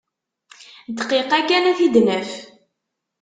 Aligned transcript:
Dqiqa 0.97 1.39
kan 1.49 1.69
ad 1.71 1.75
t-id-naf. 1.77 2.31